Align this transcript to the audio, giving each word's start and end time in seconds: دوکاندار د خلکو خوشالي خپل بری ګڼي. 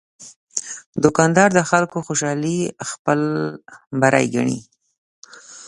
دوکاندار 1.03 1.49
د 1.53 1.59
خلکو 1.69 1.97
خوشالي 2.07 2.59
خپل 2.89 3.19
بری 4.01 4.25
ګڼي. 4.33 4.59